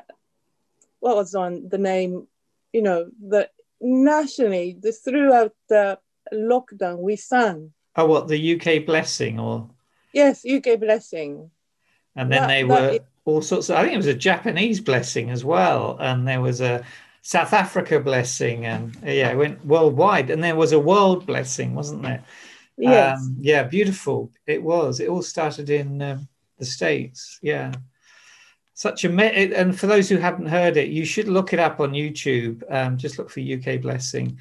what 1.00 1.16
was 1.16 1.34
on 1.34 1.68
the 1.68 1.78
name? 1.78 2.26
You 2.72 2.82
know, 2.82 3.10
the 3.20 3.48
nationally, 3.80 4.76
the 4.80 4.92
throughout 4.92 5.52
the 5.68 5.98
lockdown, 6.32 6.98
we 6.98 7.16
sang. 7.16 7.72
Oh, 7.96 8.06
what 8.06 8.28
the 8.28 8.54
UK 8.60 8.84
blessing 8.84 9.38
or? 9.38 9.68
Yes, 10.12 10.44
UK 10.44 10.80
blessing. 10.80 11.50
And 12.16 12.30
then 12.30 12.42
that, 12.42 12.48
they 12.48 12.64
were 12.64 13.00
all 13.24 13.42
sorts 13.42 13.68
of. 13.68 13.76
I 13.76 13.82
think 13.82 13.94
it 13.94 13.98
was 13.98 14.06
a 14.06 14.14
Japanese 14.14 14.80
blessing 14.80 15.30
as 15.30 15.44
well, 15.44 15.96
and 16.00 16.26
there 16.26 16.40
was 16.40 16.60
a 16.60 16.84
South 17.26 17.54
Africa 17.54 17.98
blessing, 18.00 18.66
and 18.66 18.94
yeah, 19.02 19.30
it 19.30 19.36
went 19.36 19.64
worldwide. 19.64 20.28
And 20.28 20.44
there 20.44 20.54
was 20.54 20.72
a 20.72 20.78
world 20.78 21.24
blessing, 21.24 21.74
wasn't 21.74 22.02
there? 22.02 22.22
Yes. 22.76 23.18
Um, 23.18 23.36
yeah, 23.40 23.62
beautiful. 23.62 24.30
It 24.46 24.62
was. 24.62 25.00
It 25.00 25.08
all 25.08 25.22
started 25.22 25.70
in 25.70 26.02
um, 26.02 26.28
the 26.58 26.66
States. 26.66 27.38
Yeah. 27.40 27.72
Such 28.74 29.06
a 29.06 29.08
me- 29.08 29.54
and 29.54 29.78
for 29.78 29.86
those 29.86 30.06
who 30.06 30.18
haven't 30.18 30.48
heard 30.48 30.76
it, 30.76 30.88
you 30.88 31.06
should 31.06 31.28
look 31.28 31.54
it 31.54 31.58
up 31.58 31.80
on 31.80 31.92
YouTube. 31.92 32.62
Um, 32.70 32.98
just 32.98 33.18
look 33.18 33.30
for 33.30 33.40
UK 33.40 33.80
blessing, 33.80 34.38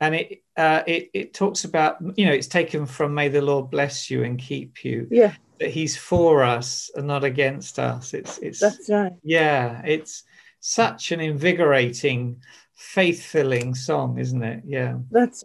and 0.00 0.16
it 0.16 0.42
uh, 0.58 0.82
it 0.86 1.08
it 1.14 1.34
talks 1.34 1.64
about 1.64 1.96
you 2.18 2.26
know 2.26 2.32
it's 2.32 2.48
taken 2.48 2.84
from 2.84 3.14
May 3.14 3.28
the 3.28 3.40
Lord 3.40 3.70
bless 3.70 4.10
you 4.10 4.24
and 4.24 4.38
keep 4.38 4.84
you. 4.84 5.06
Yeah. 5.10 5.34
That 5.58 5.70
He's 5.70 5.96
for 5.96 6.42
us 6.42 6.90
and 6.96 7.06
not 7.06 7.24
against 7.24 7.78
us. 7.78 8.12
It's 8.12 8.36
it's 8.38 8.60
that's 8.60 8.90
right. 8.90 9.12
Yeah, 9.22 9.80
it's 9.86 10.24
such 10.68 11.12
an 11.12 11.20
invigorating, 11.20 12.42
faith 12.74 13.22
filling 13.22 13.72
song, 13.72 14.18
isn't 14.18 14.42
it? 14.42 14.64
Yeah. 14.66 14.98
That's, 15.12 15.44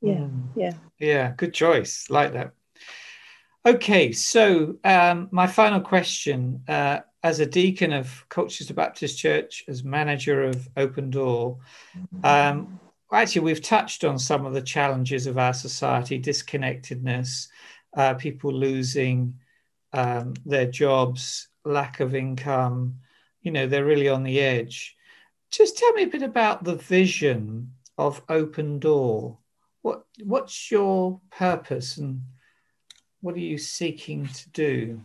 yeah, 0.00 0.14
mm. 0.14 0.46
yeah. 0.54 0.74
Yeah, 0.96 1.32
good 1.36 1.52
choice. 1.52 2.08
Like 2.08 2.34
that. 2.34 2.52
Okay, 3.66 4.12
so 4.12 4.76
um, 4.84 5.26
my 5.32 5.48
final 5.48 5.80
question 5.80 6.62
uh, 6.68 7.00
as 7.24 7.40
a 7.40 7.46
deacon 7.46 7.92
of 7.92 8.24
Colchester 8.28 8.72
Baptist 8.72 9.18
Church, 9.18 9.64
as 9.66 9.82
manager 9.82 10.44
of 10.44 10.68
Open 10.76 11.10
Door, 11.10 11.58
um, 12.22 12.78
actually, 13.12 13.42
we've 13.42 13.60
touched 13.60 14.04
on 14.04 14.20
some 14.20 14.46
of 14.46 14.54
the 14.54 14.62
challenges 14.62 15.26
of 15.26 15.36
our 15.36 15.52
society 15.52 16.16
disconnectedness, 16.16 17.48
uh, 17.96 18.14
people 18.14 18.52
losing 18.52 19.34
um, 19.92 20.34
their 20.46 20.66
jobs, 20.66 21.48
lack 21.64 21.98
of 21.98 22.14
income, 22.14 23.00
you 23.42 23.50
know 23.50 23.66
they're 23.66 23.84
really 23.84 24.08
on 24.08 24.22
the 24.22 24.40
edge 24.40 24.96
just 25.50 25.76
tell 25.76 25.92
me 25.92 26.04
a 26.04 26.08
bit 26.08 26.22
about 26.22 26.64
the 26.64 26.76
vision 26.76 27.72
of 27.98 28.22
open 28.28 28.78
door 28.78 29.38
what 29.82 30.04
what's 30.24 30.70
your 30.70 31.20
purpose 31.30 31.96
and 31.96 32.22
what 33.20 33.34
are 33.34 33.40
you 33.40 33.58
seeking 33.58 34.26
to 34.26 34.50
do? 34.50 35.00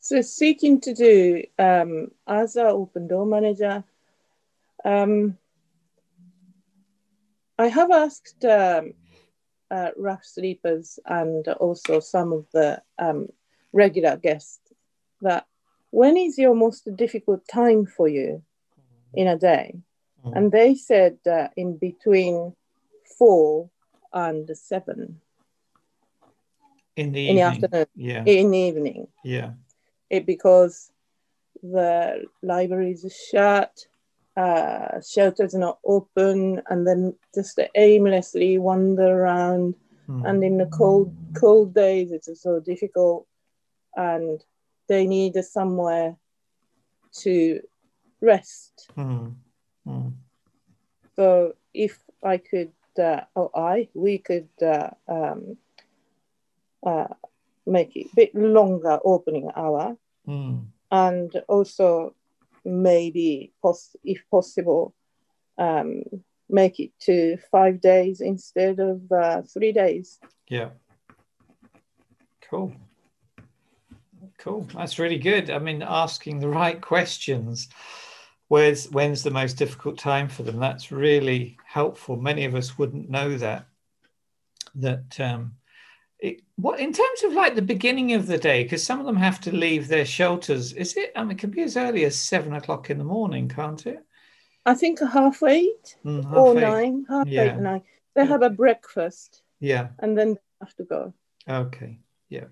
So 0.00 0.20
seeking 0.22 0.80
to 0.82 0.94
do 0.94 1.44
um, 1.58 2.10
as 2.26 2.56
an 2.56 2.66
open 2.66 3.06
door 3.06 3.26
manager, 3.26 3.84
um, 4.84 5.36
I 7.58 7.66
have 7.68 7.90
asked 7.90 8.44
um, 8.44 8.94
uh, 9.70 9.90
rough 9.96 10.24
sleepers 10.24 10.98
and 11.04 11.46
also 11.48 12.00
some 12.00 12.32
of 12.32 12.46
the 12.52 12.82
um, 12.98 13.28
regular 13.72 14.16
guests 14.16 14.72
that 15.20 15.46
when 15.90 16.16
is 16.16 16.38
your 16.38 16.54
most 16.54 16.88
difficult 16.96 17.46
time 17.48 17.86
for 17.86 18.08
you 18.08 18.42
in 19.14 19.26
a 19.26 19.36
day? 19.36 19.74
Mm-hmm. 20.24 20.36
And 20.36 20.52
they 20.52 20.74
said 20.74 21.18
uh, 21.30 21.48
in 21.56 21.76
between 21.76 22.54
four 23.18 23.70
and 24.12 24.48
seven. 24.56 25.20
In 26.96 27.12
the 27.12 27.28
in 27.28 27.36
the 27.36 27.42
afternoon. 27.42 27.86
Yeah. 27.94 28.24
In 28.24 28.50
the 28.50 28.58
evening. 28.58 29.08
Yeah. 29.24 29.52
It 30.10 30.26
because 30.26 30.90
the 31.62 32.24
library 32.42 32.92
is 32.92 33.28
shut, 33.30 33.86
uh, 34.36 35.00
shelters 35.00 35.54
not 35.54 35.78
open, 35.84 36.62
and 36.68 36.86
then 36.86 37.14
just 37.34 37.58
aimlessly 37.74 38.58
wander 38.58 39.22
around. 39.22 39.74
Mm. 40.08 40.28
And 40.28 40.44
in 40.44 40.58
the 40.58 40.66
cold 40.66 41.14
cold 41.34 41.74
days, 41.74 42.10
it's 42.12 42.42
so 42.42 42.60
difficult, 42.60 43.26
and 43.96 44.42
they 44.90 45.06
need 45.06 45.36
somewhere 45.44 46.16
to 47.12 47.60
rest. 48.20 48.90
Mm. 48.98 49.36
Mm. 49.86 50.12
So 51.14 51.54
if 51.72 51.98
I 52.24 52.38
could, 52.38 52.72
uh, 52.98 53.20
or 53.36 53.50
I, 53.56 53.88
we 53.94 54.18
could 54.18 54.48
uh, 54.60 54.90
um, 55.06 55.56
uh, 56.84 57.14
make 57.66 57.94
it 57.94 58.08
a 58.12 58.16
bit 58.16 58.34
longer 58.34 58.98
opening 59.04 59.48
hour, 59.54 59.96
mm. 60.26 60.66
and 60.90 61.30
also 61.46 62.16
maybe, 62.64 63.52
pos- 63.62 63.96
if 64.02 64.24
possible, 64.28 64.92
um, 65.56 66.02
make 66.48 66.80
it 66.80 66.90
to 67.06 67.38
five 67.52 67.80
days 67.80 68.20
instead 68.20 68.80
of 68.80 69.00
uh, 69.12 69.42
three 69.42 69.70
days. 69.70 70.18
Yeah. 70.48 70.70
Cool. 72.50 72.74
Cool. 74.40 74.66
That's 74.74 74.98
really 74.98 75.18
good. 75.18 75.50
I 75.50 75.58
mean, 75.58 75.82
asking 75.86 76.40
the 76.40 76.48
right 76.48 76.80
questions. 76.80 77.68
Where's 78.48 78.90
when's 78.90 79.22
the 79.22 79.30
most 79.30 79.54
difficult 79.58 79.98
time 79.98 80.28
for 80.28 80.42
them? 80.42 80.58
That's 80.58 80.90
really 80.90 81.56
helpful. 81.64 82.16
Many 82.16 82.46
of 82.46 82.54
us 82.54 82.76
wouldn't 82.78 83.10
know 83.10 83.36
that. 83.36 83.66
That 84.74 85.20
um, 85.20 85.52
it, 86.18 86.40
what 86.56 86.80
in 86.80 86.92
terms 86.92 87.22
of 87.22 87.32
like 87.34 87.54
the 87.54 87.62
beginning 87.62 88.14
of 88.14 88.26
the 88.26 88.38
day, 88.38 88.62
because 88.62 88.82
some 88.82 88.98
of 88.98 89.06
them 89.06 89.16
have 89.16 89.40
to 89.42 89.54
leave 89.54 89.88
their 89.88 90.06
shelters. 90.06 90.72
Is 90.72 90.96
it? 90.96 91.12
I 91.14 91.22
mean, 91.22 91.32
it 91.32 91.38
can 91.38 91.50
be 91.50 91.62
as 91.62 91.76
early 91.76 92.04
as 92.06 92.16
seven 92.18 92.54
o'clock 92.54 92.88
in 92.88 92.98
the 92.98 93.04
morning, 93.04 93.46
can't 93.48 93.86
it? 93.86 94.04
I 94.64 94.74
think 94.74 95.00
a 95.02 95.06
half 95.06 95.42
eight 95.42 95.96
Mm, 96.04 96.24
half 96.24 96.34
or 96.34 96.56
eight. 96.56 96.60
nine, 96.62 97.06
half 97.08 97.26
Yeah. 97.26 97.42
eight, 97.54 97.60
nine. 97.60 97.82
They 98.14 98.24
have 98.26 98.42
a 98.42 98.50
breakfast 98.50 99.42
Yeah. 99.60 99.88
and 99.98 100.16
then 100.16 100.38
have 100.60 100.74
to 100.76 100.84
go. 100.84 101.14
Okay. 101.48 101.98
Yeah. 102.28 102.46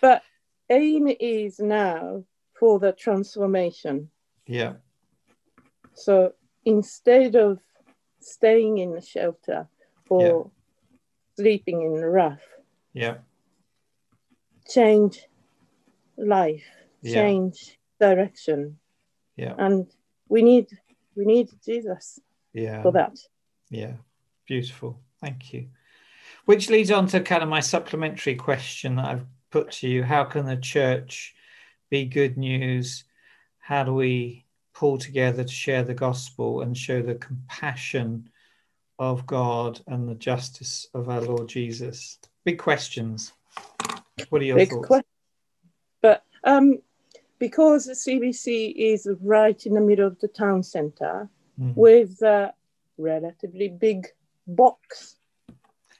But 0.00 0.22
aim 0.70 1.08
is 1.20 1.58
now 1.58 2.24
for 2.58 2.78
the 2.78 2.92
transformation. 2.92 4.10
Yeah. 4.46 4.74
So 5.94 6.32
instead 6.64 7.34
of 7.36 7.58
staying 8.20 8.78
in 8.78 8.92
the 8.92 9.00
shelter 9.00 9.68
or 10.08 10.50
sleeping 11.36 11.82
in 11.82 11.94
the 11.94 12.08
rough, 12.08 12.42
Yeah. 12.92 13.18
change 14.68 15.26
life, 16.16 16.64
Yeah. 17.02 17.14
change 17.14 17.78
direction, 17.98 18.78
Yeah. 19.36 19.54
and 19.58 19.92
we 20.28 20.42
need 20.42 20.68
we 21.16 21.24
need 21.26 21.50
Jesus 21.62 22.20
Yeah. 22.52 22.82
for 22.82 22.92
that. 22.92 23.18
Yeah, 23.68 23.96
beautiful. 24.46 25.02
Thank 25.20 25.52
you. 25.52 25.68
Which 26.44 26.70
leads 26.70 26.90
on 26.90 27.08
to 27.08 27.20
kind 27.20 27.42
of 27.42 27.48
my 27.48 27.60
supplementary 27.60 28.36
question 28.36 28.96
that 28.96 29.04
I've 29.06 29.26
put 29.50 29.70
to 29.72 29.88
you. 29.88 30.02
How 30.02 30.24
can 30.24 30.46
the 30.46 30.56
church 30.56 31.34
be 31.90 32.04
good 32.04 32.36
news? 32.36 33.04
How 33.58 33.84
do 33.84 33.94
we 33.94 34.46
pull 34.74 34.98
together 34.98 35.44
to 35.44 35.52
share 35.52 35.82
the 35.82 35.94
gospel 35.94 36.62
and 36.62 36.76
show 36.76 37.02
the 37.02 37.16
compassion 37.16 38.30
of 38.98 39.26
God 39.26 39.80
and 39.86 40.08
the 40.08 40.14
justice 40.14 40.86
of 40.94 41.08
our 41.08 41.20
Lord 41.20 41.48
Jesus? 41.48 42.18
Big 42.44 42.58
questions. 42.58 43.32
What 44.28 44.42
are 44.42 44.44
your 44.44 44.56
Big 44.56 44.70
thoughts? 44.70 44.86
question. 44.86 45.06
But 46.02 46.24
um, 46.44 46.78
because 47.38 47.86
the 47.86 47.92
CBC 47.92 48.74
is 48.76 49.08
right 49.20 49.64
in 49.66 49.74
the 49.74 49.80
middle 49.80 50.06
of 50.06 50.18
the 50.20 50.28
town 50.28 50.62
centre 50.62 51.28
Mm. 51.60 51.76
with 51.76 52.22
a 52.22 52.54
relatively 52.96 53.68
big 53.68 54.06
box, 54.46 55.16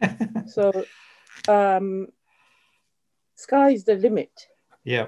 so 0.46 0.86
um, 1.48 2.08
sky's 3.44 3.84
the 3.84 3.94
limit. 3.94 4.32
yeah, 4.84 5.06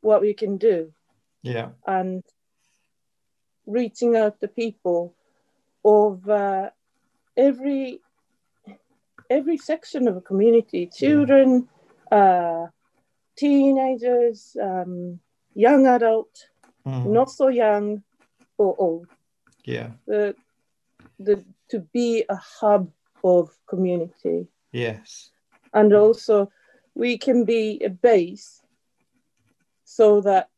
What 0.00 0.20
we 0.20 0.34
can 0.34 0.58
do. 0.58 0.92
Yeah, 1.42 1.68
and 1.86 2.22
reaching 3.66 4.16
out 4.16 4.40
to 4.40 4.48
people 4.48 5.14
of 5.84 6.28
uh, 6.28 6.70
every 7.36 8.00
every 9.30 9.56
section 9.58 10.08
of 10.08 10.16
a 10.16 10.20
community 10.20 10.90
children 11.00 11.68
uh, 12.12 12.66
teenagers 13.36 14.56
um, 14.60 15.20
young 15.54 15.86
adult 15.86 16.50
Mm. 16.86 17.06
not 17.06 17.30
so 17.30 17.48
young 17.48 18.02
or 18.58 18.76
old. 18.78 19.08
Yeah, 19.64 19.92
the, 20.06 20.36
the 21.18 21.42
to 21.70 21.78
be 21.94 22.24
a 22.28 22.36
hub 22.60 22.92
of 23.22 23.48
community. 23.66 24.48
Yes, 24.72 25.30
and 25.72 25.94
also 25.94 26.50
we 26.94 27.18
can 27.18 27.44
be 27.44 27.80
a 27.84 27.90
base 27.90 28.62
so 29.84 30.20
that 30.20 30.50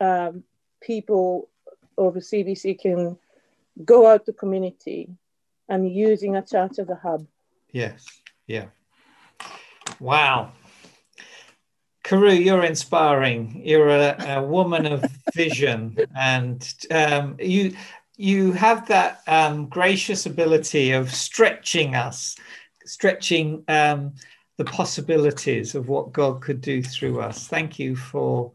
um, 0.00 0.44
people 0.80 1.48
the 1.96 2.20
CBC 2.20 2.78
can 2.78 3.18
go 3.84 4.06
out 4.06 4.24
to 4.26 4.32
community 4.32 5.08
and 5.68 5.90
using 5.90 6.36
a 6.36 6.42
church 6.42 6.78
as 6.78 6.88
a 6.88 6.94
hub. 6.94 7.26
yes, 7.72 8.06
yeah. 8.46 8.66
Wow. 10.00 10.52
Karu, 12.04 12.42
you're 12.42 12.64
inspiring. 12.64 13.60
You're 13.64 13.88
a, 13.88 14.38
a 14.38 14.42
woman 14.42 14.86
of 14.86 15.04
vision, 15.34 15.98
and 16.16 16.74
um, 16.90 17.36
you 17.38 17.76
you 18.16 18.52
have 18.52 18.88
that 18.88 19.20
um, 19.26 19.66
gracious 19.66 20.24
ability 20.24 20.92
of 20.92 21.12
stretching 21.12 21.94
us, 21.94 22.36
stretching 22.86 23.62
um, 23.68 24.14
the 24.58 24.64
possibilities 24.64 25.74
of 25.76 25.88
what 25.88 26.12
God 26.12 26.42
could 26.42 26.60
do 26.60 26.82
through 26.82 27.20
us. 27.20 27.46
Thank 27.46 27.78
you 27.78 27.96
for 27.96 28.52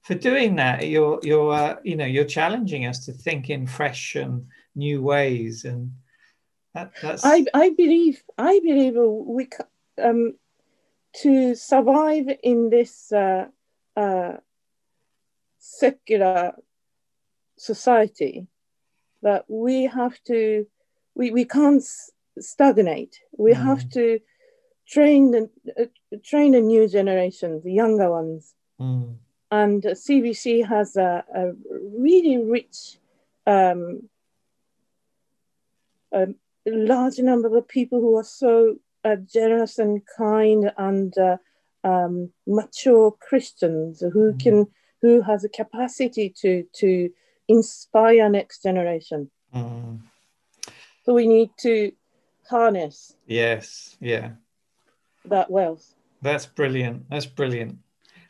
for 0.00 0.14
doing 0.14 0.56
that. 0.56 0.88
You're 0.88 1.20
you're 1.22 1.52
uh, 1.52 1.76
you 1.84 1.94
know 1.94 2.06
you're 2.06 2.24
challenging 2.24 2.86
us 2.86 3.04
to 3.06 3.12
think 3.12 3.50
in 3.50 3.66
fresh 3.66 4.16
and 4.16 4.46
new 4.74 5.02
ways, 5.02 5.64
and 5.64 5.92
that, 6.74 6.92
that's 7.00 7.24
I, 7.24 7.44
I 7.54 7.70
believe 7.70 8.22
I 8.38 8.60
believe 8.64 8.94
we 8.96 9.48
um, 10.02 10.34
to 11.22 11.54
survive 11.54 12.26
in 12.42 12.70
this 12.70 13.12
uh, 13.12 13.46
uh, 13.94 14.38
secular 15.58 16.54
society 17.58 18.46
that 19.20 19.44
we 19.48 19.84
have 19.84 20.18
to 20.24 20.66
we, 21.14 21.30
we 21.30 21.44
can't 21.44 21.84
stagnate. 22.38 23.20
We 23.36 23.52
Mm. 23.52 23.64
have 23.64 23.88
to 23.90 24.18
train 24.92 25.30
the 25.30 25.42
uh, 25.80 26.16
train 26.22 26.52
the 26.52 26.60
new 26.60 26.88
generation, 26.88 27.60
the 27.64 27.72
younger 27.72 28.10
ones. 28.10 28.54
Mm, 28.80 29.16
and 29.50 29.82
CBC 29.82 30.66
has 30.66 30.96
a, 30.96 31.24
a 31.34 31.52
really 31.98 32.38
rich, 32.38 32.98
um, 33.46 34.08
a 36.12 36.26
large 36.66 37.18
number 37.18 37.54
of 37.56 37.68
people 37.68 38.00
who 38.00 38.16
are 38.16 38.24
so 38.24 38.76
uh, 39.04 39.16
generous 39.16 39.78
and 39.78 40.00
kind 40.16 40.70
and 40.78 41.16
uh, 41.18 41.36
um, 41.84 42.30
mature 42.46 43.10
Christians 43.28 44.00
who 44.00 44.32
Mhm. 44.32 44.40
can 44.42 44.66
who 45.02 45.20
has 45.22 45.44
a 45.44 45.48
capacity 45.48 46.30
to 46.42 46.62
to 46.80 47.10
inspire 47.48 48.28
next 48.28 48.62
generation. 48.62 49.30
mm. 49.54 49.98
So 51.04 51.14
we 51.14 51.26
need 51.26 51.50
to 51.66 51.92
harness 52.48 53.16
yes, 53.26 53.96
yeah 54.00 54.30
that 55.24 55.50
wealth. 55.50 55.94
That's 56.20 56.46
brilliant. 56.46 57.08
That's 57.10 57.26
brilliant. 57.26 57.78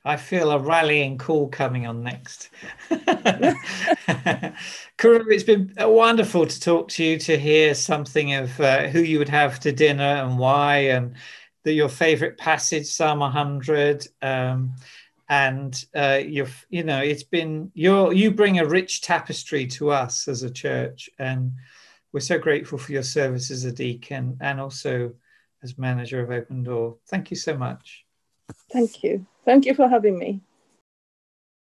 I 0.04 0.16
feel 0.16 0.50
a 0.50 0.58
rallying 0.58 1.16
call 1.16 1.48
coming 1.48 1.86
on 1.86 2.02
next. 2.02 2.50
Karoo, 2.90 3.54
it's 5.28 5.44
been 5.44 5.72
wonderful 5.78 6.44
to 6.44 6.60
talk 6.60 6.88
to 6.88 7.04
you, 7.04 7.18
to 7.18 7.38
hear 7.38 7.72
something 7.74 8.34
of 8.34 8.58
uh, 8.58 8.88
who 8.88 9.00
you 9.00 9.18
would 9.18 9.28
have 9.28 9.60
to 9.60 9.70
dinner 9.70 10.02
and 10.02 10.38
why, 10.38 10.88
and 10.88 11.14
the, 11.62 11.72
your 11.72 11.88
favorite 11.88 12.36
passage, 12.36 12.86
Psalm 12.86 13.20
100. 13.20 14.08
Um, 14.22 14.72
and 15.28 15.84
uh, 15.94 16.20
you've, 16.24 16.66
you 16.68 16.82
know, 16.82 17.00
it's 17.00 17.22
been, 17.22 17.70
you're, 17.74 18.12
you 18.12 18.32
bring 18.32 18.58
a 18.58 18.66
rich 18.66 19.02
tapestry 19.02 19.68
to 19.68 19.90
us 19.90 20.26
as 20.26 20.42
a 20.42 20.50
church. 20.50 21.08
And 21.20 21.52
we're 22.12 22.20
so 22.20 22.38
grateful 22.38 22.76
for 22.76 22.90
your 22.90 23.04
service 23.04 23.52
as 23.52 23.64
a 23.64 23.72
deacon 23.72 24.36
and 24.40 24.60
also 24.60 25.12
as 25.62 25.78
manager 25.78 26.20
of 26.20 26.30
Open 26.30 26.62
Door. 26.62 26.96
Thank 27.08 27.30
you 27.30 27.36
so 27.36 27.56
much. 27.56 28.04
Thank 28.70 29.02
you. 29.02 29.26
Thank 29.44 29.66
you 29.66 29.74
for 29.74 29.88
having 29.88 30.18
me. 30.18 30.40